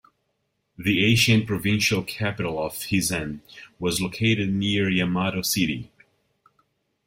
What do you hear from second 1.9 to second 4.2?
capital of Hizen was